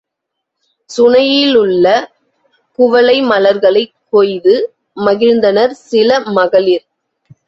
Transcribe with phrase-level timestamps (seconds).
[0.89, 1.85] சுனையிலுள்ள
[2.79, 4.55] குவளை மலர்களைக் கொய்து
[4.97, 6.85] மகிழ்ந்தனர் சில மகளிர்.